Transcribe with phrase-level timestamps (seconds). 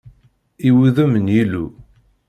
[0.67, 1.65] I wuddem n Yillu!